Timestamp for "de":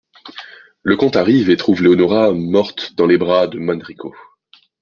3.45-3.59